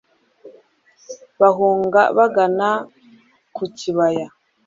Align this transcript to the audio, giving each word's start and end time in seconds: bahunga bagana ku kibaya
bahunga 1.41 2.01
bagana 2.17 2.69
ku 3.55 3.63
kibaya 3.77 4.27